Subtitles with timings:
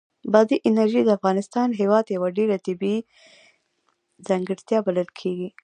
[0.33, 2.99] بادي انرژي د افغانستان هېواد یوه ډېره مهمه طبیعي
[4.27, 5.49] ځانګړتیا بلل کېږي.